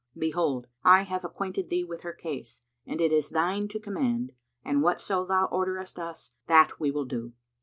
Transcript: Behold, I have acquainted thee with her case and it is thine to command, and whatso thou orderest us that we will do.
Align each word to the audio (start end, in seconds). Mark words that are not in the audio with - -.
Behold, 0.17 0.65
I 0.83 1.03
have 1.03 1.23
acquainted 1.23 1.69
thee 1.69 1.83
with 1.83 2.01
her 2.01 2.11
case 2.11 2.63
and 2.87 2.99
it 2.99 3.11
is 3.11 3.29
thine 3.29 3.67
to 3.67 3.79
command, 3.79 4.31
and 4.65 4.81
whatso 4.81 5.27
thou 5.27 5.45
orderest 5.45 5.99
us 5.99 6.33
that 6.47 6.79
we 6.79 6.89
will 6.89 7.05
do. 7.05 7.33